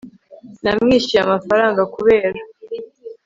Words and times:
namwishyuye 0.63 1.21
amafaranga 1.23 1.81
kubera 1.95 2.39